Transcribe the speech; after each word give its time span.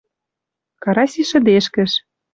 Караси 0.83 1.23
шӹдешкӹш. 1.29 1.91